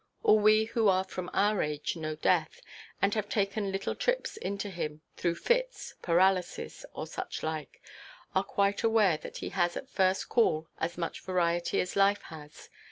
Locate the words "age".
1.61-1.95